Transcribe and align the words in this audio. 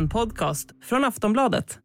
En 0.00 0.08
podcast 0.08 0.70
från 0.82 1.04
Aftonbladet. 1.04 1.78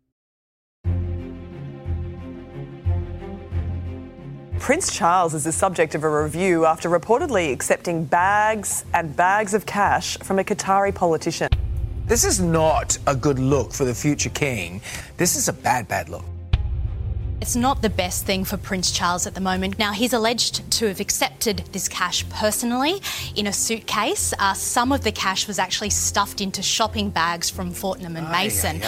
Prince 4.60 4.94
Charles 4.94 5.33
is 5.33 5.44
the 5.44 5.51
subject 5.51 5.96
of 5.96 6.03
a 6.03 6.24
review 6.24 6.66
after 6.66 6.90
reportedly 6.90 7.54
accepting 7.54 8.05
bags 8.05 8.86
and 8.93 9.16
bags 9.16 9.54
of 9.54 9.66
cash 9.66 10.18
from 10.24 10.39
a 10.39 10.43
Qatari 10.43 10.92
politician. 10.92 11.50
This 12.07 12.25
is 12.25 12.39
not 12.39 13.00
a 13.06 13.16
good 13.16 13.39
look 13.39 13.74
for 13.74 13.86
the 13.86 13.96
future 13.96 14.34
king. 14.34 14.82
This 15.18 15.36
is 15.36 15.50
a 15.50 15.54
bad, 15.54 15.88
bad 15.88 16.10
look. 16.10 16.35
It's 17.46 17.55
not 17.55 17.84
the 17.84 17.89
best 17.89 18.25
thing 18.25 18.43
for 18.43 18.57
Prince 18.57 18.91
Charles 18.91 19.28
at 19.28 19.36
the 19.36 19.41
moment. 19.41 19.78
Now, 19.78 19.91
he's 19.91 20.14
alleged 20.14 20.80
to 20.80 20.88
have 20.88 21.00
accepted 21.00 21.61
this 21.71 21.88
cash 21.88 22.25
personally 22.41 22.93
in 23.36 23.48
a 23.48 23.54
suitcase. 23.54 24.34
Uh, 24.39 24.55
some 24.55 24.91
of 24.91 25.04
the 25.04 25.11
cash 25.11 25.47
was 25.47 25.60
actually 25.60 25.92
stuffed 25.92 26.42
into 26.42 26.64
shopping 26.64 27.11
bags 27.11 27.51
from 27.51 27.71
Fortnum 27.71 28.15
and 28.15 28.28
Mason. 28.32 28.82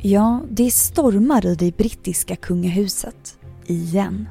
Ja, 0.00 0.42
det 0.50 0.70
stormar 0.70 1.46
i 1.46 1.54
det 1.54 1.76
brittiska 1.76 2.36
kungahuset. 2.36 3.36
Igen. 3.66 4.28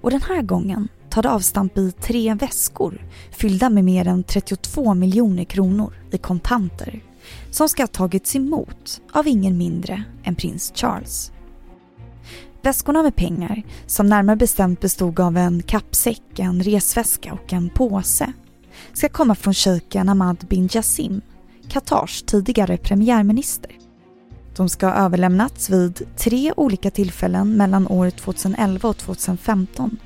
Och 0.00 0.10
den 0.10 0.22
här 0.22 0.42
gången 0.42 0.88
tar 1.10 1.22
det 1.22 1.30
avstamp 1.30 1.78
i 1.78 1.92
tre 1.92 2.34
väskor 2.34 3.06
fyllda 3.30 3.70
med 3.70 3.84
mer 3.84 4.08
än 4.08 4.24
32 4.24 4.94
miljoner 4.94 5.44
kronor 5.44 5.94
i 6.10 6.18
kontanter 6.18 7.02
som 7.50 7.68
ska 7.68 7.82
ha 7.82 7.86
tagits 7.86 8.36
emot 8.36 9.00
av 9.12 9.28
ingen 9.28 9.58
mindre 9.58 10.04
än 10.24 10.34
prins 10.34 10.72
Charles. 10.74 11.32
Väskorna 12.62 13.02
med 13.02 13.16
pengar, 13.16 13.62
som 13.86 14.06
närmare 14.06 14.36
bestämt 14.36 14.80
bestod 14.80 15.20
av 15.20 15.36
en 15.36 15.62
kappsäck, 15.62 16.38
en 16.38 16.62
resväska 16.62 17.32
och 17.32 17.52
en 17.52 17.70
påse, 17.70 18.32
ska 18.92 19.08
komma 19.08 19.34
från 19.34 19.54
shejken 19.54 20.08
Ahmad 20.08 20.46
bin 20.48 20.68
Jassim, 20.68 21.20
Qatars 21.68 22.22
tidigare 22.22 22.76
premiärminister. 22.76 23.70
De 24.56 24.68
ska 24.68 24.86
ha 24.86 24.94
överlämnats 24.94 25.70
vid 25.70 26.02
tre 26.16 26.52
olika 26.56 26.90
tillfällen 26.90 27.56
mellan 27.56 27.88
år 27.88 28.10
2011 28.10 28.88
och 28.88 28.96
2015. 28.96 29.98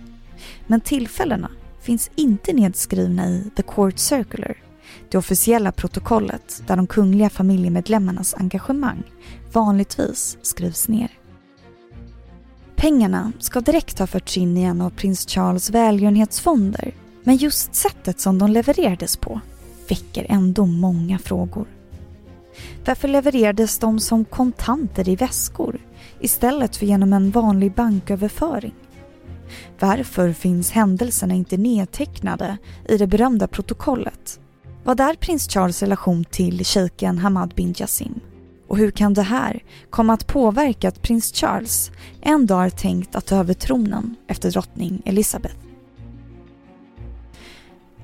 Men 0.66 0.80
tillfällena 0.80 1.50
finns 1.80 2.10
inte 2.14 2.52
nedskrivna 2.52 3.28
i 3.28 3.50
The 3.56 3.62
Court 3.62 3.98
Circular 3.98 4.67
det 5.10 5.18
officiella 5.18 5.72
protokollet 5.72 6.62
där 6.66 6.76
de 6.76 6.86
kungliga 6.86 7.30
familjemedlemmarnas 7.30 8.34
engagemang 8.34 9.02
vanligtvis 9.52 10.38
skrivs 10.42 10.88
ner. 10.88 11.10
Pengarna 12.76 13.32
ska 13.38 13.60
direkt 13.60 13.98
ha 13.98 14.06
förts 14.06 14.36
in 14.36 14.56
i 14.56 14.62
en 14.62 14.80
av 14.80 14.90
prins 14.90 15.26
Charles 15.28 15.70
välgörenhetsfonder 15.70 16.94
men 17.24 17.36
just 17.36 17.74
sättet 17.74 18.20
som 18.20 18.38
de 18.38 18.50
levererades 18.50 19.16
på 19.16 19.40
väcker 19.88 20.26
ändå 20.28 20.66
många 20.66 21.18
frågor. 21.18 21.66
Varför 22.84 23.08
levererades 23.08 23.78
de 23.78 24.00
som 24.00 24.24
kontanter 24.24 25.08
i 25.08 25.16
väskor 25.16 25.80
istället 26.20 26.76
för 26.76 26.86
genom 26.86 27.12
en 27.12 27.30
vanlig 27.30 27.72
banköverföring? 27.72 28.74
Varför 29.78 30.32
finns 30.32 30.70
händelserna 30.70 31.34
inte 31.34 31.56
nedtecknade 31.56 32.58
i 32.88 32.96
det 32.96 33.06
berömda 33.06 33.48
protokollet 33.48 34.40
vad 34.88 35.00
är 35.00 35.14
prins 35.14 35.48
Charles 35.48 35.82
relation 35.82 36.24
till 36.24 36.64
shejken 36.64 37.18
Hamad 37.18 37.54
bin 37.54 37.74
Jassim? 37.74 38.20
Och 38.68 38.78
hur 38.78 38.90
kan 38.90 39.14
det 39.14 39.22
här 39.22 39.64
komma 39.90 40.12
att 40.12 40.26
påverka 40.26 40.88
att 40.88 41.02
prins 41.02 41.32
Charles 41.34 41.90
en 42.20 42.46
dag 42.46 42.64
är 42.64 42.70
tänkt 42.70 43.14
att 43.14 43.26
ta 43.26 43.36
över 43.36 43.54
tronen 43.54 44.16
efter 44.26 44.50
drottning 44.50 45.02
Elizabeth? 45.04 45.54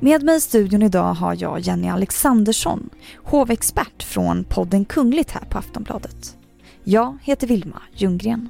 Med 0.01 0.23
mig 0.23 0.37
i 0.37 0.41
studion 0.41 0.83
idag 0.83 1.15
har 1.15 1.37
jag 1.39 1.61
Jenny 1.61 1.89
Alexandersson, 1.89 2.91
hovexpert 3.17 4.03
från 4.03 4.45
podden 4.45 4.85
Kungligt 4.85 5.31
här 5.31 5.45
på 5.45 5.59
Aftonbladet. 5.59 6.37
Jag 6.85 7.19
heter 7.23 7.47
Vilma 7.47 7.83
Ljunggren. 7.93 8.49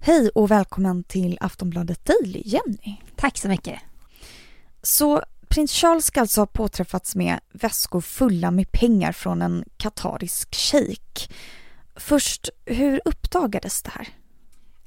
Hej 0.00 0.30
och 0.34 0.50
välkommen 0.50 1.04
till 1.04 1.38
Aftonbladet 1.40 2.04
Daily, 2.04 2.42
Jenny. 2.44 2.96
Tack 3.16 3.38
så 3.38 3.48
mycket. 3.48 3.87
Så 4.82 5.22
prins 5.48 5.72
Charles 5.72 6.04
ska 6.04 6.20
alltså 6.20 6.40
ha 6.40 6.46
påträffats 6.46 7.16
med 7.16 7.40
väskor 7.52 8.00
fulla 8.00 8.50
med 8.50 8.72
pengar 8.72 9.12
från 9.12 9.42
en 9.42 9.64
katarisk 9.76 10.54
shejk. 10.54 11.30
Först, 11.96 12.48
hur 12.64 13.00
uppdagades 13.04 13.82
det 13.82 13.90
här? 13.90 14.08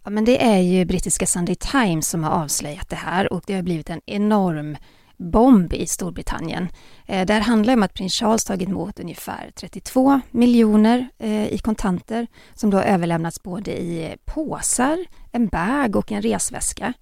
Ja, 0.04 0.10
men 0.10 0.26
det 0.26 0.44
är 0.44 0.60
ju 0.60 0.86
brittiska 0.86 1.26
Sunday 1.26 1.56
Times 1.56 2.08
som 2.08 2.24
har 2.24 2.32
avslöjat 2.44 2.90
det 2.90 2.96
här 2.96 3.34
och 3.34 3.44
det 3.48 3.54
har 3.54 3.62
blivit 3.62 3.90
en 3.90 4.02
enorm 4.06 4.78
bomb 5.18 5.74
i 5.74 5.88
Storbritannien. 5.88 6.68
Eh, 7.06 7.26
det 7.26 7.34
här 7.34 7.42
handlar 7.42 7.74
om 7.74 7.84
att 7.84 7.94
prins 7.94 8.14
Charles 8.14 8.46
tagit 8.46 8.70
emot 8.70 9.00
ungefär 9.00 9.52
32 9.56 10.22
miljoner 10.32 11.10
eh, 11.18 11.54
i 11.54 11.58
kontanter 11.58 12.28
som 12.54 12.70
då 12.70 12.80
överlämnats 12.80 13.44
både 13.44 13.82
i 13.82 14.16
påsar, 14.26 14.98
en 15.32 15.48
bag 15.48 15.96
och 15.96 16.12
en 16.12 16.22
resväska. 16.22 16.94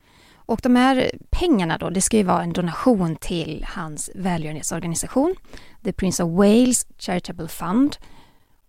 Och 0.50 0.60
de 0.64 0.76
här 0.76 1.12
pengarna 1.30 1.78
då, 1.78 1.90
det 1.90 2.02
ska 2.02 2.18
ju 2.18 2.24
vara 2.24 2.44
en 2.44 2.54
donation 2.54 3.16
till 3.16 3.66
hans 3.70 4.10
välgörenhetsorganisation, 4.16 5.36
The 5.84 5.94
Prince 5.94 6.24
of 6.24 6.32
Wales 6.32 6.88
Charitable 6.98 7.48
Fund. 7.48 7.98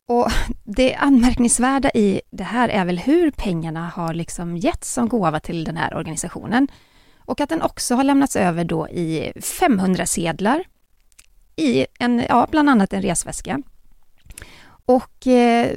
Och 0.06 0.28
det 0.64 0.94
anmärkningsvärda 0.94 1.90
i 1.94 2.20
det 2.30 2.44
här 2.44 2.68
är 2.68 2.84
väl 2.84 2.98
hur 2.98 3.30
pengarna 3.30 3.88
har 3.88 4.14
liksom 4.14 4.56
getts 4.56 4.92
som 4.92 5.08
gåva 5.08 5.40
till 5.40 5.64
den 5.64 5.76
här 5.76 5.94
organisationen. 5.94 6.68
Och 7.18 7.40
att 7.40 7.48
den 7.48 7.62
också 7.62 7.94
har 7.94 8.04
lämnats 8.04 8.36
över 8.36 8.64
då 8.64 8.88
i 8.88 9.32
500 9.40 10.06
sedlar 10.06 10.64
i 11.56 11.86
en, 11.98 12.24
ja, 12.28 12.46
bland 12.50 12.70
annat 12.70 12.92
en 12.92 13.02
resväska. 13.02 13.62
Och 14.84 15.26
eh, 15.26 15.76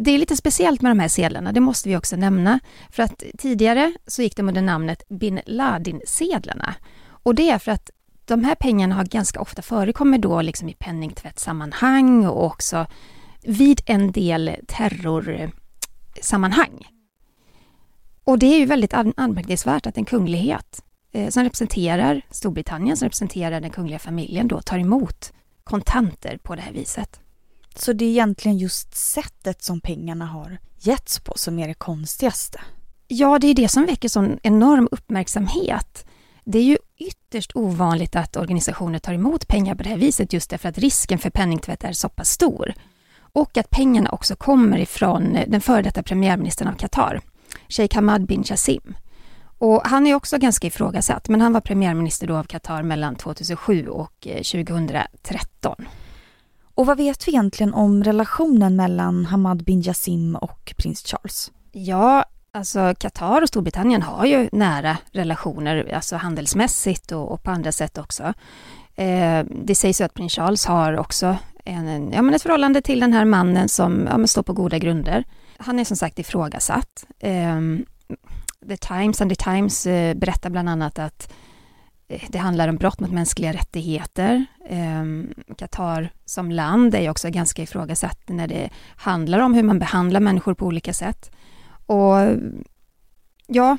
det 0.00 0.10
är 0.10 0.18
lite 0.18 0.36
speciellt 0.36 0.82
med 0.82 0.90
de 0.90 1.00
här 1.00 1.08
sedlarna, 1.08 1.52
det 1.52 1.60
måste 1.60 1.88
vi 1.88 1.96
också 1.96 2.16
nämna. 2.16 2.60
För 2.90 3.02
att 3.02 3.22
tidigare 3.38 3.92
så 4.06 4.22
gick 4.22 4.36
de 4.36 4.48
under 4.48 4.62
namnet 4.62 5.02
bin 5.08 5.40
Ladin-sedlarna. 5.46 6.74
Och 7.22 7.34
det 7.34 7.50
är 7.50 7.58
för 7.58 7.72
att 7.72 7.90
de 8.24 8.44
här 8.44 8.54
pengarna 8.54 8.94
har 8.94 9.04
ganska 9.04 9.40
ofta 9.40 9.62
förekommit 9.62 10.22
då 10.22 10.42
liksom 10.42 10.68
i 10.68 10.74
penningtvättssammanhang 10.74 12.26
och 12.26 12.44
också 12.44 12.86
vid 13.42 13.80
en 13.86 14.12
del 14.12 14.56
terrorsammanhang. 14.68 16.86
Och 18.24 18.38
det 18.38 18.46
är 18.46 18.58
ju 18.58 18.66
väldigt 18.66 18.94
anmärkningsvärt 18.94 19.86
att 19.86 19.96
en 19.96 20.04
kunglighet 20.04 20.82
eh, 21.12 21.28
som 21.28 21.42
representerar 21.42 22.22
Storbritannien, 22.30 22.96
som 22.96 23.06
representerar 23.06 23.60
den 23.60 23.70
kungliga 23.70 23.98
familjen 23.98 24.48
då 24.48 24.60
tar 24.60 24.78
emot 24.78 25.32
kontanter 25.64 26.38
på 26.42 26.54
det 26.54 26.62
här 26.62 26.72
viset. 26.72 27.20
Så 27.78 27.92
det 27.92 28.04
är 28.04 28.08
egentligen 28.08 28.58
just 28.58 28.94
sättet 28.94 29.62
som 29.62 29.80
pengarna 29.80 30.26
har 30.26 30.58
getts 30.78 31.20
på 31.20 31.32
som 31.36 31.58
är 31.58 31.68
det 31.68 31.74
konstigaste. 31.74 32.60
Ja, 33.08 33.38
det 33.38 33.46
är 33.46 33.54
det 33.54 33.68
som 33.68 33.86
väcker 33.86 34.08
sån 34.08 34.38
enorm 34.42 34.88
uppmärksamhet. 34.90 36.06
Det 36.44 36.58
är 36.58 36.62
ju 36.62 36.78
ytterst 36.98 37.50
ovanligt 37.54 38.16
att 38.16 38.36
organisationer 38.36 38.98
tar 38.98 39.12
emot 39.12 39.48
pengar 39.48 39.74
på 39.74 39.82
det 39.82 39.88
här 39.88 39.96
viset 39.96 40.32
just 40.32 40.50
därför 40.50 40.68
att 40.68 40.78
risken 40.78 41.18
för 41.18 41.30
penningtvätt 41.30 41.84
är 41.84 41.92
så 41.92 42.08
pass 42.08 42.30
stor. 42.30 42.74
Och 43.32 43.56
att 43.56 43.70
pengarna 43.70 44.10
också 44.10 44.36
kommer 44.36 44.78
ifrån 44.78 45.36
eh, 45.36 45.48
den 45.48 45.60
före 45.60 45.82
detta 45.82 46.02
premiärministern 46.02 46.68
av 46.68 46.72
Qatar, 46.72 47.20
Sheikh 47.68 47.94
Hamad 47.94 48.26
bin 48.26 48.44
Jassim. 48.44 48.94
Och 49.58 49.82
han 49.84 50.06
är 50.06 50.14
också 50.14 50.38
ganska 50.38 50.66
ifrågasatt, 50.66 51.28
men 51.28 51.40
han 51.40 51.52
var 51.52 51.60
premiärminister 51.60 52.26
då 52.26 52.36
av 52.36 52.44
Qatar 52.44 52.82
mellan 52.82 53.16
2007 53.16 53.88
och 53.88 54.26
eh, 54.26 54.42
2013. 54.42 55.86
Och 56.78 56.86
vad 56.86 56.96
vet 56.96 57.28
vi 57.28 57.32
egentligen 57.32 57.74
om 57.74 58.04
relationen 58.04 58.76
mellan 58.76 59.24
Hamad 59.24 59.64
bin 59.64 59.82
Jassim 59.82 60.36
och 60.36 60.74
prins 60.76 61.02
Charles? 61.06 61.52
Ja, 61.72 62.24
alltså 62.52 62.94
Qatar 62.98 63.42
och 63.42 63.48
Storbritannien 63.48 64.02
har 64.02 64.26
ju 64.26 64.48
nära 64.52 64.96
relationer, 65.12 65.94
alltså 65.94 66.16
handelsmässigt 66.16 67.12
och, 67.12 67.32
och 67.32 67.42
på 67.42 67.50
andra 67.50 67.72
sätt 67.72 67.98
också. 67.98 68.22
Eh, 68.94 69.44
det 69.64 69.74
sägs 69.74 70.00
ju 70.00 70.04
att 70.04 70.14
prins 70.14 70.32
Charles 70.32 70.66
har 70.66 70.98
också 70.98 71.36
en, 71.64 72.12
ja, 72.12 72.22
men 72.22 72.34
ett 72.34 72.42
förhållande 72.42 72.82
till 72.82 73.00
den 73.00 73.12
här 73.12 73.24
mannen 73.24 73.68
som 73.68 74.08
ja, 74.10 74.26
står 74.26 74.42
på 74.42 74.52
goda 74.52 74.78
grunder. 74.78 75.24
Han 75.56 75.78
är 75.78 75.84
som 75.84 75.96
sagt 75.96 76.18
ifrågasatt. 76.18 77.06
Eh, 77.18 77.60
The 78.68 78.76
Times 78.76 79.20
and 79.20 79.30
the 79.30 79.44
Times 79.44 79.86
eh, 79.86 80.14
berättar 80.14 80.50
bland 80.50 80.68
annat 80.68 80.98
att 80.98 81.32
Eh, 81.32 81.47
Eh, 82.08 82.22
det 82.28 82.38
handlar 82.38 82.68
om 82.68 82.76
brott 82.76 83.00
mot 83.00 83.10
mänskliga 83.10 83.52
rättigheter. 83.52 84.46
Ehm, 84.68 85.34
Qatar 85.56 86.10
som 86.24 86.50
land 86.50 86.94
är 86.94 87.10
också 87.10 87.30
ganska 87.30 87.62
ifrågasatt 87.62 88.20
när 88.26 88.48
det 88.48 88.70
handlar 88.96 89.38
om 89.38 89.54
hur 89.54 89.62
man 89.62 89.78
behandlar 89.78 90.20
människor 90.20 90.54
på 90.54 90.66
olika 90.66 90.92
sätt. 90.92 91.30
Och 91.86 92.16
ja, 93.46 93.76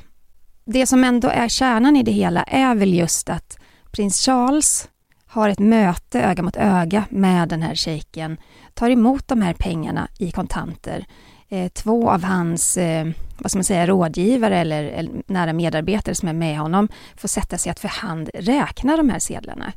det 0.64 0.86
som 0.86 1.04
ändå 1.04 1.28
är 1.28 1.48
kärnan 1.48 1.96
i 1.96 2.02
det 2.02 2.12
hela 2.12 2.42
är 2.42 2.74
väl 2.74 2.94
just 2.94 3.30
att 3.30 3.58
prins 3.90 4.20
Charles 4.26 4.88
har 5.26 5.48
ett 5.48 5.58
möte 5.58 6.20
öga 6.20 6.42
mot 6.42 6.56
öga 6.56 7.04
med 7.10 7.48
den 7.48 7.62
här 7.62 7.74
shejken, 7.74 8.36
tar 8.74 8.90
emot 8.90 9.28
de 9.28 9.42
här 9.42 9.54
pengarna 9.54 10.08
i 10.18 10.30
kontanter 10.30 11.06
Eh, 11.52 11.68
två 11.68 12.10
av 12.10 12.24
hans 12.24 12.76
eh, 12.76 13.08
vad 13.38 13.50
ska 13.50 13.58
man 13.58 13.64
säga, 13.64 13.86
rådgivare 13.86 14.58
eller, 14.58 14.84
eller, 14.84 15.22
nära 15.26 15.52
medarbetare 15.52 16.14
som 16.14 16.28
är 16.28 16.32
med 16.32 16.58
honom 16.58 16.88
får 17.16 17.28
sätta 17.28 17.58
sig 17.58 17.70
att 17.70 17.80
för 17.80 17.88
hand 17.88 18.30
räkna 18.34 18.96
de 18.96 19.10
här 19.10 19.18
sedlarna. 19.18 19.72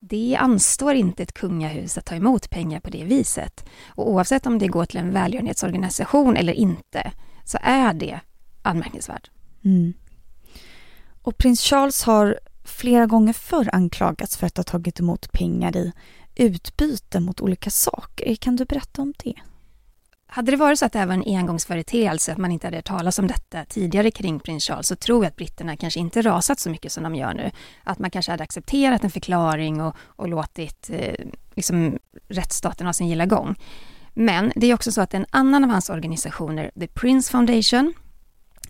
det 0.00 0.36
anstår 0.40 0.94
inte 0.94 1.22
ett 1.22 1.32
kungahus 1.32 1.98
att 1.98 2.04
ta 2.04 2.14
emot 2.14 2.50
pengar 2.50 2.80
på 2.80 2.90
det 2.90 3.04
viset. 3.04 3.64
Och 3.86 4.10
oavsett 4.10 4.46
om 4.46 4.58
det 4.58 4.68
går 4.68 4.84
till 4.84 4.98
en 4.98 5.12
välgörenhetsorganisation 5.12 6.36
eller 6.36 6.52
inte, 6.52 7.12
så 7.44 7.58
är 7.62 7.94
det 7.94 8.20
anmärkningsvärt. 8.62 9.30
Mm. 9.64 9.92
Och 11.22 11.38
prins 11.38 11.60
Charles 11.60 12.02
har 12.02 12.40
flera 12.64 13.06
gånger 13.06 13.32
förr 13.32 13.70
anklagats 13.72 14.36
för 14.36 14.46
att 14.46 14.56
ha 14.56 14.64
tagit 14.64 15.00
emot 15.00 15.32
pengar 15.32 15.76
i 15.76 15.92
utbyte 16.34 17.20
mot 17.20 17.40
olika 17.40 17.70
saker. 17.70 18.34
Kan 18.34 18.56
du 18.56 18.64
berätta 18.64 19.02
om 19.02 19.14
det? 19.24 19.34
Hade 20.32 20.50
det 20.50 20.56
varit 20.56 20.78
så 20.78 20.86
att 20.86 20.92
det 20.92 20.98
här 20.98 21.06
var 21.06 21.14
en 21.14 21.36
engångsföreteelse, 21.36 22.32
att 22.32 22.38
man 22.38 22.52
inte 22.52 22.66
hade 22.66 22.76
hört 22.76 22.84
talas 22.84 23.18
om 23.18 23.26
detta 23.26 23.64
tidigare 23.64 24.10
kring 24.10 24.40
prins 24.40 24.64
Charles, 24.64 24.86
så 24.86 24.96
tror 24.96 25.24
jag 25.24 25.30
att 25.30 25.36
britterna 25.36 25.76
kanske 25.76 26.00
inte 26.00 26.22
rasat 26.22 26.60
så 26.60 26.70
mycket 26.70 26.92
som 26.92 27.02
de 27.02 27.14
gör 27.14 27.34
nu. 27.34 27.50
Att 27.84 27.98
man 27.98 28.10
kanske 28.10 28.30
hade 28.32 28.42
accepterat 28.42 29.04
en 29.04 29.10
förklaring 29.10 29.80
och, 29.80 29.96
och 30.06 30.28
låtit 30.28 30.90
eh, 30.92 31.14
liksom, 31.54 31.98
rättsstaten 32.28 32.86
ha 32.86 32.92
sin 32.92 33.08
gilla 33.08 33.26
gång. 33.26 33.56
Men 34.14 34.52
det 34.56 34.66
är 34.66 34.74
också 34.74 34.92
så 34.92 35.00
att 35.00 35.14
en 35.14 35.26
annan 35.30 35.64
av 35.64 35.70
hans 35.70 35.90
organisationer, 35.90 36.70
The 36.80 36.86
Prince 36.86 37.32
Foundation, 37.32 37.94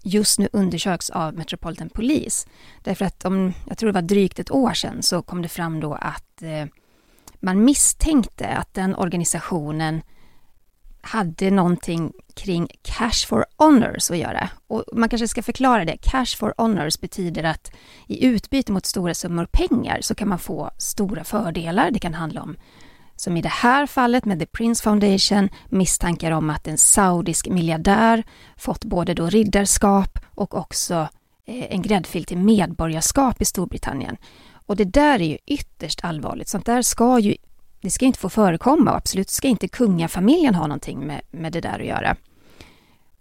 just 0.02 0.38
nu 0.38 0.48
undersöks 0.52 1.10
av 1.10 1.34
Metropolitan 1.34 1.88
Police. 1.88 2.48
Därför 2.82 3.04
att 3.04 3.24
om, 3.24 3.52
jag 3.68 3.78
tror 3.78 3.88
det 3.88 3.94
var 4.00 4.02
drygt 4.02 4.38
ett 4.38 4.50
år 4.50 4.72
sedan, 4.72 5.02
så 5.02 5.22
kom 5.22 5.42
det 5.42 5.48
fram 5.48 5.80
då 5.80 5.94
att 5.94 6.42
eh, 6.42 6.66
man 7.40 7.64
misstänkte 7.64 8.48
att 8.48 8.74
den 8.74 8.94
organisationen 8.94 10.02
hade 11.02 11.50
någonting 11.50 12.12
kring 12.35 12.69
cash 12.82 13.26
for 13.26 13.44
honors 13.56 14.11
att 14.11 14.19
göra. 14.19 14.49
Och 14.67 14.85
man 14.93 15.08
kanske 15.08 15.29
ska 15.29 15.43
förklara 15.43 15.85
det. 15.85 15.97
Cash 15.97 16.37
for 16.37 16.55
honors 16.56 17.00
betyder 17.00 17.44
att 17.44 17.73
i 18.06 18.26
utbyte 18.26 18.73
mot 18.73 18.87
stora 18.87 19.14
summor 19.14 19.47
pengar 19.52 19.99
så 20.00 20.14
kan 20.14 20.29
man 20.29 20.38
få 20.38 20.70
stora 20.79 21.25
fördelar. 21.25 21.91
Det 21.91 21.99
kan 21.99 22.14
handla 22.14 22.43
om, 22.43 22.56
som 23.17 23.37
i 23.37 23.43
det 23.43 23.49
här 23.49 23.87
fallet 23.87 24.25
med 24.25 24.38
The 24.38 24.47
Prince 24.47 24.82
Foundation, 24.82 25.49
misstankar 25.69 26.31
om 26.31 26.50
att 26.50 26.69
en 26.69 26.79
saudisk 26.79 27.49
miljardär 27.49 28.25
fått 28.56 28.85
både 28.85 29.14
då 29.14 29.26
riddarskap 29.26 30.19
och 30.35 30.55
också 30.55 31.08
eh, 31.47 31.75
en 31.75 31.82
gräddfil 31.82 32.25
till 32.25 32.38
medborgarskap 32.38 33.43
i 33.43 33.44
Storbritannien. 33.44 34.17
Och 34.67 34.76
det 34.76 34.85
där 34.85 35.20
är 35.20 35.26
ju 35.26 35.38
ytterst 35.47 36.05
allvarligt. 36.05 36.49
Sånt 36.49 36.67
där 36.67 36.82
ska 36.82 37.19
ju 37.19 37.37
det 37.80 37.90
ska 37.90 38.04
inte 38.04 38.18
få 38.18 38.28
förekomma 38.28 38.90
och 38.90 38.96
absolut 38.96 39.30
ska 39.30 39.48
inte 39.48 39.68
kungafamiljen 39.68 40.54
ha 40.54 40.66
någonting 40.66 41.06
med, 41.06 41.20
med 41.30 41.52
det 41.52 41.60
där 41.60 41.80
att 41.80 41.86
göra. 41.86 42.16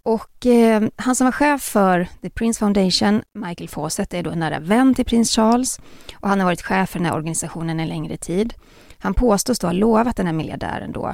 Och 0.04 0.46
eh, 0.46 0.84
han 0.96 1.16
som 1.16 1.26
var 1.26 1.32
chef 1.32 1.62
för 1.62 2.08
The 2.22 2.30
Prince 2.30 2.60
Foundation, 2.60 3.22
Michael 3.34 3.70
Fawcett, 3.70 4.14
är 4.14 4.24
då 4.24 4.30
en 4.30 4.40
nära 4.40 4.60
vän 4.60 4.94
till 4.96 5.06
prins 5.06 5.32
Charles 5.36 5.80
och 6.14 6.30
han 6.30 6.40
har 6.40 6.46
varit 6.46 6.62
chef 6.62 6.90
för 6.90 7.00
den 7.00 7.06
här 7.06 7.16
organisationen 7.16 7.80
en 7.80 7.88
längre 7.88 8.18
tid. 8.18 8.54
Han 8.98 9.14
påstås 9.14 9.60
då 9.60 9.68
ha 9.68 9.72
lovat 9.72 10.16
den 10.16 10.26
här 10.26 10.34
miljardären 10.34 10.92
då, 10.92 11.14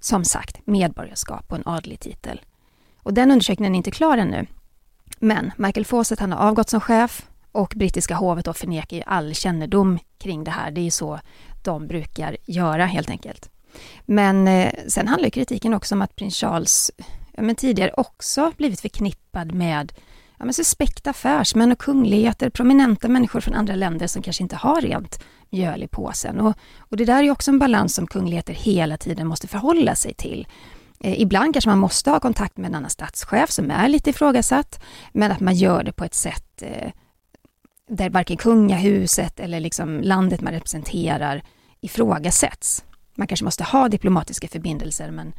som 0.00 0.24
sagt, 0.24 0.66
medborgarskap 0.66 1.44
och 1.48 1.56
en 1.56 1.66
adlig 1.66 2.00
titel. 2.00 2.40
Och 3.02 3.14
den 3.14 3.30
undersökningen 3.30 3.74
är 3.74 3.76
inte 3.76 3.90
klar 3.90 4.18
ännu. 4.18 4.46
Men 5.18 5.52
Michael 5.56 5.86
Fawcett, 5.86 6.20
han 6.20 6.32
har 6.32 6.48
avgått 6.48 6.68
som 6.68 6.80
chef 6.80 7.26
och 7.52 7.72
brittiska 7.76 8.14
hovet 8.14 8.44
då 8.44 8.52
förnekar 8.52 8.96
ju 8.96 9.02
all 9.06 9.34
kännedom 9.34 9.98
kring 10.18 10.44
det 10.44 10.50
här. 10.50 10.70
Det 10.70 10.80
är 10.80 10.84
ju 10.84 10.90
så 10.90 11.20
de 11.64 11.86
brukar 11.86 12.36
göra 12.46 12.86
helt 12.86 13.10
enkelt. 13.10 13.50
Men 14.04 14.48
eh, 14.48 14.72
sen 14.88 15.08
handlar 15.08 15.30
kritiken 15.30 15.74
också 15.74 15.94
om 15.94 16.02
att 16.02 16.16
prins 16.16 16.36
Charles 16.36 16.90
ja, 17.32 17.42
men 17.42 17.56
tidigare 17.56 17.92
också 17.96 18.52
blivit 18.56 18.80
förknippad 18.80 19.54
med 19.54 19.92
ja, 20.38 20.44
men 20.44 20.54
suspekta 20.54 21.10
affärsmän 21.10 21.72
och 21.72 21.78
kungligheter, 21.78 22.50
prominenta 22.50 23.08
människor 23.08 23.40
från 23.40 23.54
andra 23.54 23.74
länder 23.74 24.06
som 24.06 24.22
kanske 24.22 24.42
inte 24.42 24.56
har 24.56 24.80
rent 24.80 25.24
mjöl 25.50 25.82
i 25.82 25.88
påsen. 25.88 26.40
Och, 26.40 26.54
och 26.78 26.96
det 26.96 27.04
där 27.04 27.22
är 27.22 27.30
också 27.30 27.50
en 27.50 27.58
balans 27.58 27.94
som 27.94 28.06
kungligheter 28.06 28.52
hela 28.52 28.96
tiden 28.96 29.26
måste 29.26 29.48
förhålla 29.48 29.94
sig 29.94 30.14
till. 30.14 30.46
Eh, 31.00 31.20
ibland 31.20 31.54
kanske 31.54 31.70
man 31.70 31.78
måste 31.78 32.10
ha 32.10 32.20
kontakt 32.20 32.56
med 32.56 32.68
en 32.68 32.74
annan 32.74 32.90
statschef 32.90 33.50
som 33.50 33.70
är 33.70 33.88
lite 33.88 34.10
ifrågasatt, 34.10 34.82
men 35.12 35.32
att 35.32 35.40
man 35.40 35.54
gör 35.54 35.84
det 35.84 35.92
på 35.92 36.04
ett 36.04 36.14
sätt 36.14 36.62
eh, 36.62 36.90
där 37.90 38.10
varken 38.10 38.36
kungahuset 38.36 39.40
eller 39.40 39.60
liksom 39.60 40.00
landet 40.00 40.40
man 40.40 40.52
representerar 40.52 41.42
ifrågasätts. 41.80 42.84
Man 43.14 43.26
kanske 43.26 43.44
måste 43.44 43.64
ha 43.64 43.88
diplomatiska 43.88 44.48
förbindelser 44.48 45.10
men, 45.10 45.32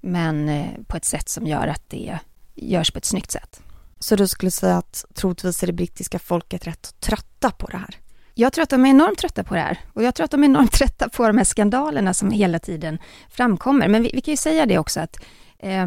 men 0.00 0.48
eh, 0.48 0.66
på 0.86 0.96
ett 0.96 1.04
sätt 1.04 1.28
som 1.28 1.46
gör 1.46 1.66
att 1.66 1.82
det 1.88 2.18
görs 2.54 2.90
på 2.90 2.98
ett 2.98 3.04
snyggt 3.04 3.30
sätt. 3.30 3.62
Så 3.98 4.16
du 4.16 4.28
skulle 4.28 4.50
säga 4.50 4.76
att 4.76 5.04
troligtvis 5.14 5.62
är 5.62 5.66
det 5.66 5.72
brittiska 5.72 6.18
folket 6.18 6.66
rätt 6.66 7.00
trötta 7.00 7.50
på 7.50 7.66
det 7.66 7.76
här? 7.76 7.96
Jag 8.34 8.52
tror 8.52 8.62
att 8.62 8.70
de 8.70 8.84
är 8.84 8.90
enormt 8.90 9.18
trötta 9.18 9.44
på 9.44 9.54
det 9.54 9.60
här 9.60 9.78
och 9.92 10.02
jag 10.02 10.14
tror 10.14 10.24
att 10.24 10.30
de 10.30 10.42
är 10.42 10.48
enormt 10.48 10.72
trötta 10.78 11.08
på 11.08 11.26
de 11.26 11.36
här 11.36 11.44
skandalerna 11.44 12.14
som 12.14 12.30
hela 12.30 12.58
tiden 12.58 12.98
framkommer. 13.30 13.88
Men 13.88 14.02
vi, 14.02 14.10
vi 14.14 14.20
kan 14.20 14.32
ju 14.32 14.36
säga 14.36 14.66
det 14.66 14.78
också 14.78 15.00
att 15.00 15.16
eh, 15.58 15.86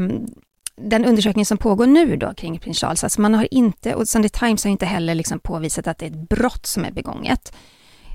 den 0.83 1.05
undersökning 1.05 1.45
som 1.45 1.57
pågår 1.57 1.87
nu 1.87 2.17
då 2.17 2.33
kring 2.33 2.59
prins 2.59 2.79
Charles, 2.79 3.03
alltså 3.03 3.21
man 3.21 3.33
har 3.33 3.53
inte, 3.53 3.95
och 3.95 4.07
Sunday 4.07 4.29
Times 4.29 4.63
har 4.63 4.71
inte 4.71 4.85
heller 4.85 5.15
liksom 5.15 5.39
påvisat 5.39 5.87
att 5.87 5.97
det 5.97 6.05
är 6.05 6.09
ett 6.09 6.29
brott 6.29 6.65
som 6.65 6.85
är 6.85 6.91
begånget. 6.91 7.53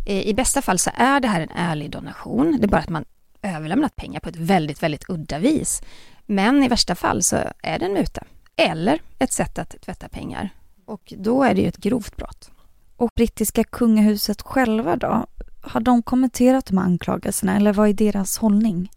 Eh, 0.07 0.27
I 0.27 0.35
bästa 0.35 0.63
fall 0.63 0.79
så 0.79 0.91
är 0.95 1.21
det 1.21 1.29
här 1.29 1.41
en 1.41 1.51
ärlig 1.55 1.91
donation, 1.91 2.57
det 2.61 2.67
är 2.67 2.69
bara 2.69 2.81
att 2.81 2.89
man 2.89 3.05
överlämnat 3.43 3.97
pengar 3.97 4.21
på 4.21 4.29
ett 4.29 4.37
väldigt, 4.37 4.83
väldigt 4.83 5.05
udda 5.11 5.39
vis. 5.39 5.83
Men 6.27 6.63
i 6.63 6.69
värsta 6.69 6.95
fall 6.95 7.23
så 7.23 7.37
är 7.63 7.79
det 7.79 7.85
en 7.85 7.93
muta, 7.93 8.25
eller 8.57 9.01
ett 9.19 9.33
sätt 9.33 9.59
att 9.59 9.81
tvätta 9.81 10.09
pengar. 10.09 10.51
Och 10.85 11.13
då 11.17 11.43
är 11.43 11.55
det 11.55 11.61
ju 11.61 11.69
ett 11.69 11.77
grovt 11.77 12.17
brott. 12.17 12.51
Och 12.97 13.11
brittiska 13.15 13.65
kungahuset 13.65 14.43
själva 14.43 14.97
då? 14.97 15.27
Har 15.61 15.81
de 15.81 16.03
kommenterat 16.03 16.67
de 16.67 16.79
här 16.79 16.85
anklagelserna 16.85 17.57
eller 17.57 17.73
vad 17.73 17.89
är 17.89 17.93
deras 17.93 18.39
hållning? 18.39 18.91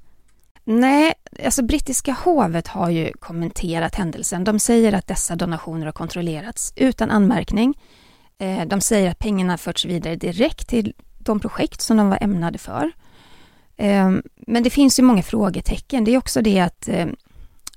Nej, 0.71 1.13
alltså 1.45 1.63
brittiska 1.63 2.13
hovet 2.13 2.67
har 2.67 2.89
ju 2.89 3.11
kommenterat 3.19 3.95
händelsen. 3.95 4.43
De 4.43 4.59
säger 4.59 4.93
att 4.93 5.07
dessa 5.07 5.35
donationer 5.35 5.85
har 5.85 5.91
kontrollerats 5.91 6.73
utan 6.75 7.11
anmärkning. 7.11 7.73
Eh, 8.37 8.65
de 8.65 8.81
säger 8.81 9.11
att 9.11 9.19
pengarna 9.19 9.57
förts 9.57 9.85
vidare 9.85 10.15
direkt 10.15 10.67
till 10.67 10.93
de 11.19 11.39
projekt 11.39 11.81
som 11.81 11.97
de 11.97 12.09
var 12.09 12.23
ämnade 12.23 12.57
för. 12.57 12.91
Ehm, 13.77 14.23
men 14.35 14.63
det 14.63 14.69
finns 14.69 14.99
ju 14.99 15.03
många 15.03 15.23
frågetecken. 15.23 16.03
Det 16.03 16.13
är 16.13 16.17
också 16.17 16.41
det 16.41 16.59
att 16.59 16.87
eh, 16.87 17.07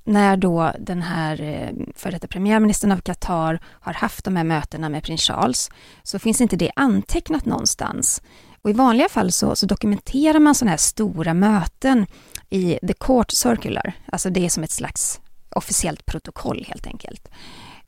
när 0.05 0.37
då 0.37 0.73
den 0.79 1.03
här 1.03 1.43
eh, 1.43 1.87
före 1.97 2.12
detta 2.12 2.27
premiärministern 2.27 2.93
av 2.93 3.00
Qatar 3.00 3.61
har 3.65 3.93
haft 3.93 4.25
de 4.25 4.37
här 4.37 4.44
mötena 4.44 4.89
med 4.89 5.05
prins 5.05 5.23
Charles 5.23 5.71
så 6.03 6.19
finns 6.19 6.41
inte 6.41 6.56
det 6.56 6.71
antecknat 6.77 7.44
någonstans. 7.44 8.22
Och 8.62 8.70
I 8.70 8.72
vanliga 8.72 9.08
fall 9.08 9.32
så, 9.32 9.56
så 9.56 9.66
dokumenterar 9.66 10.38
man 10.38 10.54
sådana 10.54 10.70
här 10.70 10.76
stora 10.76 11.34
möten 11.34 12.06
i 12.50 12.78
The 12.86 12.92
Court 12.92 13.31
Circular, 13.31 13.92
alltså 14.06 14.31
det 14.31 14.44
är 14.44 14.48
som 14.48 14.62
ett 14.62 14.70
slags 14.70 15.20
officiellt 15.48 16.06
protokoll 16.06 16.64
helt 16.69 16.86
enkelt. 16.86 17.28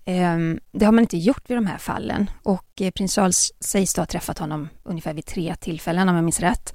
Ehm, 0.05 0.61
det 0.73 0.85
har 0.85 0.93
man 0.93 1.05
inte 1.05 1.17
gjort 1.17 1.51
vid 1.51 1.57
de 1.57 1.67
här 1.67 1.79
fallen 1.79 2.31
och 2.43 2.81
eh, 2.81 2.91
prins 2.91 3.15
Charles 3.15 3.53
sägs 3.61 3.95
då 3.95 4.01
ha 4.01 4.07
träffat 4.07 4.39
honom 4.39 4.69
ungefär 4.83 5.15
vid 5.15 5.27
tre 5.27 5.55
tillfällen 5.61 6.09
om 6.09 6.15
jag 6.15 6.25
minns 6.25 6.41
rätt. 6.41 6.75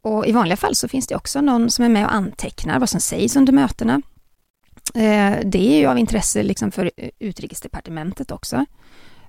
Och 0.00 0.26
i 0.26 0.32
vanliga 0.32 0.56
fall 0.56 0.74
så 0.74 0.88
finns 0.88 1.06
det 1.06 1.16
också 1.16 1.40
någon 1.40 1.70
som 1.70 1.84
är 1.84 1.88
med 1.88 2.04
och 2.04 2.14
antecknar 2.14 2.78
vad 2.78 2.88
som 2.88 3.00
sägs 3.00 3.36
under 3.36 3.52
mötena. 3.52 4.02
Ehm, 4.94 5.50
det 5.50 5.74
är 5.74 5.78
ju 5.78 5.86
av 5.86 5.98
intresse 5.98 6.42
liksom 6.42 6.70
för 6.70 6.90
eh, 6.96 7.10
utrikesdepartementet 7.18 8.30
också. 8.30 8.66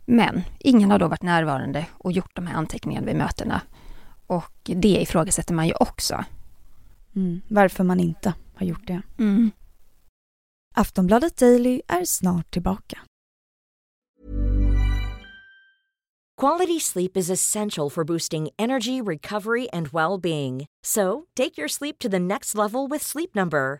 Men 0.05 0.43
ingen 0.59 0.91
har 0.91 0.99
då 0.99 1.07
varit 1.07 1.23
närvarande 1.23 1.85
och 1.91 2.11
gjort 2.11 2.35
de 2.35 2.47
här 2.47 2.55
anteckningarna 2.55 3.05
vid 3.05 3.15
mötena. 3.15 3.61
Och 4.27 4.53
det 4.63 5.01
ifrågasätter 5.01 5.53
man 5.53 5.67
ju 5.67 5.74
också. 5.79 6.25
Mm, 7.15 7.41
varför 7.48 7.84
man 7.84 8.00
inte 8.00 8.34
har 8.55 8.65
gjort 8.65 8.88
det. 8.88 9.01
Mm. 9.20 9.51
Aftonbladet 10.75 11.38
Daily 11.38 11.82
är 11.88 12.05
snart 12.05 12.51
tillbaka. 12.51 13.00
Quality 16.41 16.79
sleep 16.79 17.17
is 17.17 17.29
essential 17.29 17.89
for 17.89 18.03
boosting 18.03 18.50
energy, 18.60 19.01
recovery 19.01 19.70
and 19.74 19.88
well-being. 19.88 20.65
So, 20.84 21.24
take 21.36 21.58
your 21.58 21.70
sleep 21.70 21.98
to 22.00 22.10
the 22.10 22.20
next 22.20 22.55
level 22.55 22.89
with 22.89 23.01
Sleep 23.01 23.34
Number. 23.36 23.79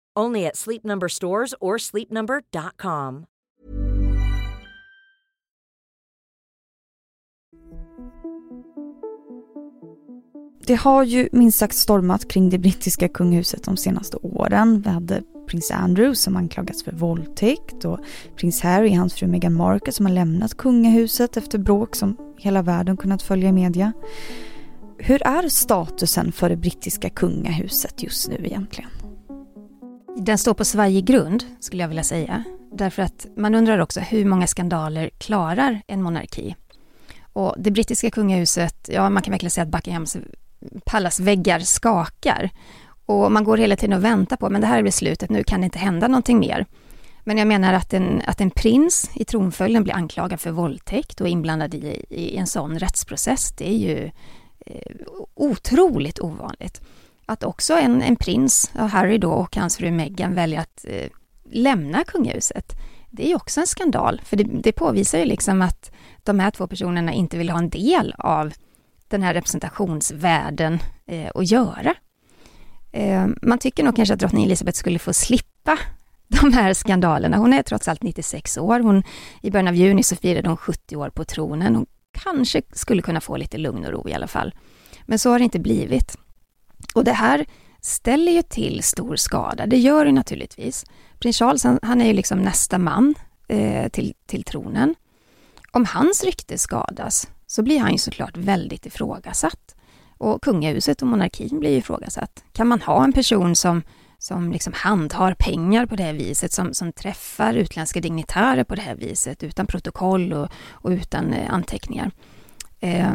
Only 0.19 0.45
at 0.45 0.57
Sleep 0.57 0.83
Number 0.83 1.07
stores 1.07 1.53
or 1.59 1.77
sleepnumber.com. 1.77 3.25
Det 10.65 10.75
har 10.75 11.03
ju 11.03 11.29
minst 11.31 11.57
sagt 11.57 11.75
stormat 11.75 12.27
kring 12.27 12.49
det 12.49 12.57
brittiska 12.57 13.07
kungahuset 13.07 13.63
de 13.63 13.77
senaste 13.77 14.17
åren. 14.17 14.81
Vi 14.81 14.89
hade 14.89 15.23
prins 15.47 15.71
Andrew 15.71 16.15
som 16.15 16.37
anklagats 16.37 16.83
för 16.83 16.91
våldtäkt 16.91 17.85
och 17.85 17.99
prins 18.35 18.61
Harry 18.61 18.89
och 18.89 18.95
hans 18.95 19.13
fru 19.13 19.27
Meghan 19.27 19.53
Markle 19.53 19.93
som 19.93 20.05
har 20.05 20.13
lämnat 20.13 20.57
kungahuset 20.57 21.37
efter 21.37 21.57
bråk 21.59 21.95
som 21.95 22.17
hela 22.37 22.61
världen 22.61 22.97
kunnat 22.97 23.21
följa 23.21 23.49
i 23.49 23.51
media. 23.51 23.93
Hur 24.97 25.23
är 25.23 25.49
statusen 25.49 26.31
för 26.31 26.49
det 26.49 26.57
brittiska 26.57 27.09
kungahuset 27.09 28.03
just 28.03 28.29
nu 28.29 28.35
egentligen? 28.43 29.00
Den 30.17 30.37
står 30.37 30.53
på 30.53 30.65
svajig 30.65 31.05
grund, 31.05 31.43
skulle 31.59 31.83
jag 31.83 31.87
vilja 31.87 32.03
säga. 32.03 32.43
Därför 32.71 33.01
att 33.01 33.27
man 33.35 33.55
undrar 33.55 33.79
också 33.79 33.99
hur 33.99 34.25
många 34.25 34.47
skandaler 34.47 35.09
klarar 35.17 35.81
en 35.87 36.01
monarki? 36.01 36.55
Och 37.33 37.55
det 37.57 37.71
brittiska 37.71 38.11
kungahuset, 38.11 38.89
ja 38.91 39.09
man 39.09 39.23
kan 39.23 39.31
verkligen 39.31 39.51
säga 39.51 39.63
att 39.63 39.71
Buckinghams 39.71 40.17
palatsväggar 40.85 41.59
skakar. 41.59 42.49
Och 43.05 43.31
man 43.31 43.43
går 43.43 43.57
hela 43.57 43.75
tiden 43.75 43.97
och 43.97 44.03
väntar 44.03 44.37
på, 44.37 44.49
men 44.49 44.61
det 44.61 44.67
här 44.67 44.79
är 44.79 44.83
beslutet, 44.83 45.29
nu 45.29 45.43
kan 45.43 45.61
det 45.61 45.65
inte 45.65 45.79
hända 45.79 46.07
någonting 46.07 46.39
mer. 46.39 46.65
Men 47.23 47.37
jag 47.37 47.47
menar 47.47 47.73
att 47.73 47.93
en, 47.93 48.21
att 48.25 48.41
en 48.41 48.51
prins 48.51 49.11
i 49.13 49.25
tronföljden 49.25 49.83
blir 49.83 49.93
anklagad 49.93 50.39
för 50.39 50.51
våldtäkt 50.51 51.21
och 51.21 51.27
inblandad 51.27 51.73
i, 51.73 52.05
i 52.09 52.37
en 52.37 52.47
sån 52.47 52.79
rättsprocess, 52.79 53.51
det 53.51 53.69
är 53.69 53.77
ju 53.77 54.11
eh, 54.65 54.95
otroligt 55.33 56.19
ovanligt. 56.19 56.81
Att 57.31 57.43
också 57.43 57.73
en, 57.73 58.01
en 58.01 58.15
prins, 58.15 58.71
Harry 58.75 59.17
då, 59.17 59.31
och 59.31 59.55
hans 59.55 59.77
fru 59.77 59.91
Meghan 59.91 60.35
väljer 60.35 60.59
att 60.59 60.85
eh, 60.87 61.09
lämna 61.51 62.03
kungahuset, 62.03 62.75
det 63.09 63.23
är 63.23 63.27
ju 63.27 63.35
också 63.35 63.59
en 63.59 63.67
skandal, 63.67 64.21
för 64.25 64.37
det, 64.37 64.43
det 64.43 64.71
påvisar 64.71 65.19
ju 65.19 65.25
liksom 65.25 65.61
att 65.61 65.91
de 66.23 66.39
här 66.39 66.51
två 66.51 66.67
personerna 66.67 67.13
inte 67.13 67.37
vill 67.37 67.49
ha 67.49 67.59
en 67.59 67.69
del 67.69 68.15
av 68.17 68.53
den 69.07 69.23
här 69.23 69.33
representationsvärlden 69.33 70.79
eh, 71.05 71.31
att 71.35 71.51
göra. 71.51 71.95
Eh, 72.91 73.27
man 73.41 73.57
tycker 73.57 73.83
nog 73.83 73.95
kanske 73.95 74.13
att 74.13 74.19
drottning 74.19 74.43
Elizabeth 74.43 74.77
skulle 74.77 74.99
få 74.99 75.13
slippa 75.13 75.79
de 76.27 76.53
här 76.53 76.73
skandalerna. 76.73 77.37
Hon 77.37 77.53
är 77.53 77.63
trots 77.63 77.87
allt 77.87 78.03
96 78.03 78.57
år. 78.57 78.79
Hon, 78.79 79.03
I 79.41 79.51
början 79.51 79.67
av 79.67 79.75
juni 79.75 80.03
så 80.03 80.15
firade 80.15 80.49
hon 80.49 80.57
70 80.57 80.95
år 80.95 81.09
på 81.09 81.25
tronen. 81.25 81.75
Hon 81.75 81.85
kanske 82.23 82.61
skulle 82.73 83.01
kunna 83.01 83.21
få 83.21 83.37
lite 83.37 83.57
lugn 83.57 83.85
och 83.85 83.91
ro 83.91 84.09
i 84.09 84.13
alla 84.13 84.27
fall. 84.27 84.55
Men 85.05 85.19
så 85.19 85.29
har 85.29 85.39
det 85.39 85.43
inte 85.43 85.59
blivit. 85.59 86.17
Och 86.93 87.03
det 87.03 87.13
här 87.13 87.45
ställer 87.81 88.31
ju 88.31 88.41
till 88.41 88.83
stor 88.83 89.15
skada. 89.15 89.65
Det 89.65 89.77
gör 89.77 90.05
det 90.05 90.11
naturligtvis. 90.11 90.85
Prins 91.19 91.37
Charles, 91.37 91.63
han, 91.63 91.79
han 91.81 92.01
är 92.01 92.05
ju 92.05 92.13
liksom 92.13 92.39
nästa 92.39 92.77
man 92.77 93.15
eh, 93.47 93.89
till, 93.89 94.13
till 94.25 94.43
tronen. 94.43 94.95
Om 95.71 95.85
hans 95.85 96.23
rykte 96.23 96.57
skadas 96.57 97.27
så 97.45 97.63
blir 97.63 97.79
han 97.79 97.91
ju 97.91 97.97
såklart 97.97 98.37
väldigt 98.37 98.85
ifrågasatt. 98.85 99.75
Och 100.17 100.43
kungahuset 100.43 101.01
och 101.01 101.07
monarkin 101.07 101.59
blir 101.59 101.77
ifrågasatt. 101.77 102.43
Kan 102.53 102.67
man 102.67 102.81
ha 102.81 103.03
en 103.03 103.13
person 103.13 103.55
som, 103.55 103.83
som 104.17 104.51
liksom 104.51 104.73
handhar 104.73 105.35
pengar 105.39 105.85
på 105.85 105.95
det 105.95 106.03
här 106.03 106.13
viset, 106.13 106.51
som, 106.51 106.73
som 106.73 106.93
träffar 106.93 107.53
utländska 107.53 108.01
dignitärer 108.01 108.63
på 108.63 108.75
det 108.75 108.81
här 108.81 108.95
viset, 108.95 109.43
utan 109.43 109.67
protokoll 109.67 110.33
och, 110.33 110.49
och 110.69 110.89
utan 110.89 111.33
eh, 111.33 111.53
anteckningar? 111.53 112.11
Eh, 112.79 113.13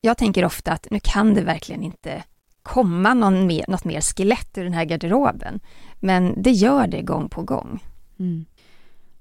jag 0.00 0.18
tänker 0.18 0.44
ofta 0.44 0.72
att 0.72 0.86
nu 0.90 1.00
kan 1.02 1.34
det 1.34 1.42
verkligen 1.42 1.82
inte 1.82 2.22
komma 2.62 3.14
någon 3.14 3.46
mer, 3.46 3.64
något 3.68 3.84
mer 3.84 4.00
skelett 4.00 4.58
ur 4.58 4.64
den 4.64 4.72
här 4.72 4.84
garderoben. 4.84 5.60
Men 6.00 6.42
det 6.42 6.50
gör 6.50 6.86
det 6.86 7.02
gång 7.02 7.28
på 7.28 7.42
gång. 7.42 7.84
Mm. 8.18 8.44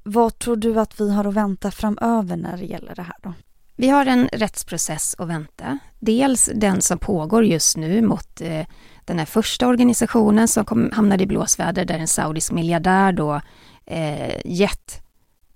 Vad 0.03 0.39
tror 0.39 0.55
du 0.55 0.79
att 0.79 1.01
vi 1.01 1.12
har 1.12 1.25
att 1.25 1.34
vänta 1.34 1.72
framöver 1.72 2.38
när 2.38 2.58
det 2.58 2.65
gäller 2.65 2.96
det 2.96 3.01
här 3.01 3.15
då? 3.24 3.34
Vi 3.75 3.89
har 3.89 4.05
en 4.05 4.27
rättsprocess 4.27 5.15
att 5.17 5.27
vänta. 5.27 5.79
Dels 6.00 6.50
den 6.55 6.81
som 6.81 6.98
pågår 6.98 7.46
just 7.46 7.77
nu 7.77 8.01
mot 8.01 8.41
eh, 8.41 8.65
den 9.05 9.19
här 9.19 9.25
första 9.25 9.67
organisationen 9.67 10.48
som 10.48 10.65
kom, 10.65 10.91
hamnade 10.93 11.24
i 11.24 11.27
blåsväder 11.27 11.86
där 11.86 12.00
en 12.00 12.08
saudisk 12.08 12.51
miljardär 12.51 13.12
då 13.12 13.41
eh, 13.86 14.41
gett 14.46 15.09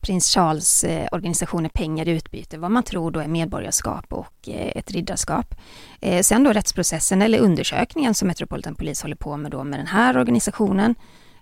prins 0.04 0.34
Charles 0.34 0.84
eh, 0.84 1.08
organisationer 1.12 1.70
pengar 1.70 2.08
i 2.08 2.12
utbyte, 2.12 2.58
vad 2.58 2.72
man 2.72 2.84
tror 2.84 3.12
då 3.12 3.20
är 3.20 3.28
medborgarskap 3.28 4.14
och 4.14 4.50
eh, 4.50 4.72
ett 4.76 4.92
riddarskap. 4.92 5.56
Eh, 6.02 6.22
sen 6.22 6.44
då 6.44 6.54
rättsprocessen 6.54 7.22
eller 7.22 7.40
undersökningen 7.40 8.14
som 8.14 8.28
Metropolitan 8.28 8.76
Police 8.76 9.04
håller 9.04 9.16
på 9.16 9.38
med 9.38 9.52
då 9.52 9.64
med 9.64 9.80
den 9.80 9.88
här 9.88 10.18
organisationen. 10.18 10.96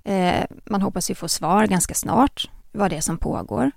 Eh, 0.03 0.43
man 0.65 0.81
hoppas 0.81 1.11
ju 1.11 1.15
få 1.15 1.27
svar 1.27 1.67
ganska 1.67 1.93
snart 1.93 2.49
vad 2.71 2.89
det 2.89 2.97
är 2.97 3.01
som 3.01 3.17
pågår. 3.17 3.71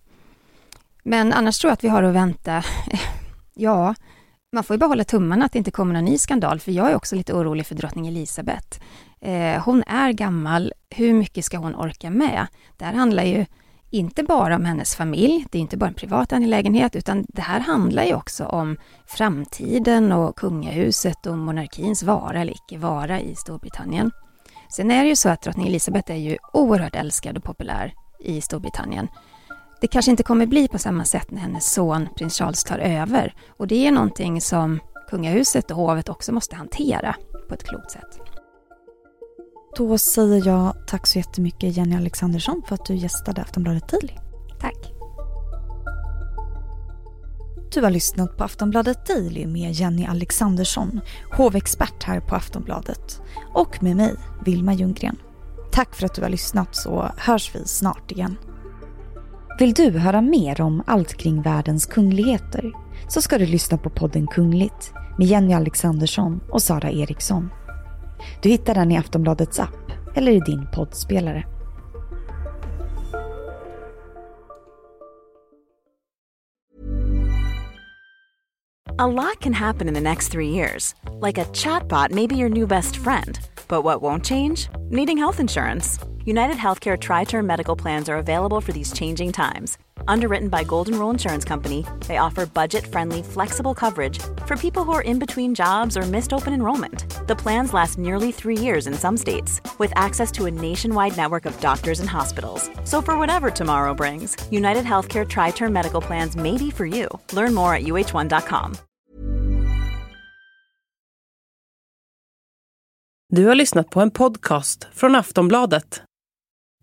Men 1.02 1.32
annars 1.32 1.58
tror 1.58 1.68
jag 1.68 1.72
att 1.72 1.84
vi 1.84 1.88
har 1.88 2.02
att 2.02 2.14
vänta, 2.14 2.64
ja, 3.54 3.94
man 4.52 4.64
får 4.64 4.74
ju 4.74 4.78
bara 4.78 4.88
hålla 4.88 5.04
tummarna 5.04 5.44
att 5.44 5.52
det 5.52 5.58
inte 5.58 5.70
kommer 5.70 5.94
någon 5.94 6.04
ny 6.04 6.18
skandal, 6.18 6.60
för 6.60 6.72
jag 6.72 6.90
är 6.90 6.94
också 6.94 7.16
lite 7.16 7.32
orolig 7.32 7.66
för 7.66 7.74
drottning 7.74 8.06
Elisabeth. 8.06 8.80
Eh, 9.20 9.62
hon 9.62 9.82
är 9.86 10.12
gammal, 10.12 10.72
hur 10.90 11.12
mycket 11.12 11.44
ska 11.44 11.56
hon 11.56 11.74
orka 11.74 12.10
med? 12.10 12.46
Det 12.76 12.84
här 12.84 12.92
handlar 12.92 13.22
ju 13.22 13.46
inte 13.94 14.22
bara 14.22 14.56
om 14.56 14.64
hennes 14.64 14.96
familj, 14.96 15.46
det 15.50 15.58
är 15.58 15.62
inte 15.62 15.76
bara 15.76 15.86
en 15.86 15.94
privat 15.94 16.32
angelägenhet, 16.32 16.96
utan 16.96 17.26
det 17.28 17.42
här 17.42 17.60
handlar 17.60 18.04
ju 18.04 18.14
också 18.14 18.44
om 18.44 18.76
framtiden 19.06 20.12
och 20.12 20.36
kungahuset 20.36 21.26
och 21.26 21.38
monarkins 21.38 22.02
vara 22.02 22.40
eller 22.40 22.52
icke 22.52 22.78
vara 22.78 23.20
i 23.20 23.34
Storbritannien. 23.34 24.10
Sen 24.76 24.90
är 24.90 25.02
det 25.02 25.08
ju 25.08 25.16
så 25.16 25.28
att 25.28 25.42
drottning 25.42 25.66
Elizabeth 25.66 26.12
är 26.12 26.16
ju 26.16 26.36
oerhört 26.52 26.94
älskad 26.94 27.36
och 27.36 27.44
populär 27.44 27.94
i 28.20 28.40
Storbritannien. 28.40 29.08
Det 29.80 29.86
kanske 29.86 30.10
inte 30.10 30.22
kommer 30.22 30.46
bli 30.46 30.68
på 30.68 30.78
samma 30.78 31.04
sätt 31.04 31.30
när 31.30 31.40
hennes 31.40 31.72
son 31.72 32.08
prins 32.16 32.38
Charles 32.38 32.64
tar 32.64 32.78
över 32.78 33.34
och 33.58 33.66
det 33.66 33.86
är 33.86 33.92
någonting 33.92 34.40
som 34.40 34.80
kungahuset 35.10 35.70
och 35.70 35.76
hovet 35.76 36.08
också 36.08 36.32
måste 36.32 36.56
hantera 36.56 37.16
på 37.48 37.54
ett 37.54 37.64
klokt 37.64 37.90
sätt. 37.90 38.23
Då 39.76 39.98
säger 39.98 40.46
jag 40.46 40.74
tack 40.86 41.06
så 41.06 41.18
jättemycket 41.18 41.76
Jenny 41.76 41.96
Alexandersson 41.96 42.62
för 42.68 42.74
att 42.74 42.84
du 42.86 42.94
gästade 42.94 43.42
Aftonbladet 43.42 43.88
Daily. 43.88 44.12
Tack. 44.60 44.92
Du 47.74 47.82
har 47.82 47.90
lyssnat 47.90 48.36
på 48.36 48.44
Aftonbladet 48.44 49.06
Daily 49.06 49.46
med 49.46 49.72
Jenny 49.72 50.06
Alexandersson, 50.06 51.00
hovexpert 51.36 52.02
här 52.02 52.20
på 52.20 52.34
Aftonbladet. 52.34 53.22
Och 53.54 53.82
med 53.82 53.96
mig, 53.96 54.14
Vilma 54.44 54.74
Ljunggren. 54.74 55.16
Tack 55.72 55.94
för 55.94 56.06
att 56.06 56.14
du 56.14 56.22
har 56.22 56.28
lyssnat 56.28 56.76
så 56.76 57.10
hörs 57.16 57.54
vi 57.54 57.64
snart 57.64 58.12
igen. 58.12 58.36
Vill 59.58 59.72
du 59.72 59.98
höra 59.98 60.20
mer 60.20 60.60
om 60.60 60.82
allt 60.86 61.14
kring 61.14 61.42
världens 61.42 61.86
kungligheter 61.86 62.72
så 63.08 63.22
ska 63.22 63.38
du 63.38 63.46
lyssna 63.46 63.78
på 63.78 63.90
podden 63.90 64.26
Kungligt 64.26 64.92
med 65.18 65.26
Jenny 65.26 65.52
Alexandersson 65.52 66.40
och 66.50 66.62
Sara 66.62 66.90
Eriksson. 66.90 67.50
Du 68.40 68.48
hittar 68.48 68.74
den 68.74 68.92
i 68.92 68.98
Aftonbladets 68.98 69.60
app 69.60 69.92
eller 70.14 70.32
i 70.32 70.40
din 70.40 70.66
poddspelare. 70.74 71.44
A 78.96 79.08
lot 79.08 79.40
can 79.40 79.52
happen 79.52 79.88
in 79.88 79.94
the 79.94 80.00
next 80.00 80.28
three 80.28 80.50
years. 80.50 80.94
Like 81.18 81.36
a 81.36 81.46
chatbot 81.46 82.12
may 82.12 82.28
be 82.28 82.36
your 82.36 82.48
new 82.48 82.66
best 82.66 82.96
friend. 82.96 83.40
But 83.66 83.82
what 83.82 84.00
won't 84.00 84.24
change? 84.24 84.68
Needing 84.88 85.18
health 85.18 85.40
insurance. 85.40 85.98
United 86.24 86.56
Healthcare 86.56 86.96
Tri 86.96 87.24
Term 87.24 87.44
Medical 87.44 87.74
Plans 87.74 88.08
are 88.08 88.16
available 88.16 88.60
for 88.60 88.70
these 88.72 88.92
changing 88.92 89.32
times. 89.32 89.78
Underwritten 90.08 90.48
by 90.48 90.64
Golden 90.64 90.98
Rule 90.98 91.10
Insurance 91.10 91.44
Company, 91.44 91.84
they 92.06 92.16
offer 92.18 92.46
budget 92.46 92.86
friendly, 92.86 93.22
flexible 93.22 93.74
coverage 93.74 94.18
for 94.46 94.56
people 94.56 94.84
who 94.84 94.92
are 94.92 95.02
in 95.02 95.18
between 95.18 95.54
jobs 95.54 95.96
or 95.96 96.02
missed 96.02 96.32
open 96.32 96.52
enrollment. 96.52 97.04
The 97.26 97.36
plans 97.36 97.72
last 97.74 97.98
nearly 97.98 98.32
three 98.32 98.58
years 98.58 98.86
in 98.86 98.94
some 98.94 99.16
states, 99.16 99.60
with 99.78 99.92
access 99.96 100.30
to 100.32 100.46
a 100.46 100.50
nationwide 100.50 101.16
network 101.16 101.46
of 101.46 101.60
doctors 101.60 102.00
and 102.00 102.10
hospitals. 102.10 102.70
So, 102.84 103.02
for 103.02 103.18
whatever 103.18 103.50
tomorrow 103.50 103.94
brings, 103.94 104.36
United 104.50 104.84
Healthcare 104.84 105.26
Tri 105.28 105.50
Term 105.52 105.72
Medical 105.72 106.00
Plans 106.00 106.36
may 106.36 106.58
be 106.58 106.70
for 106.70 106.86
you. 106.86 107.08
Learn 107.32 107.54
more 107.54 107.74
at 107.74 107.82
uh1.com. 107.82 108.76
Du 113.32 113.46
har 113.46 113.54
lyssnat 113.54 113.90
på 113.90 114.00
en 114.00 114.10
podcast 114.10 114.86
från 114.92 115.14
Aftonbladet. 115.14 116.02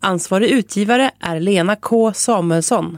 Ansvarig 0.02 0.50
utgivare 0.50 1.12
är 1.20 1.40
Lena 1.40 1.76
K 1.76 2.14
Samuelsson. 2.14 2.98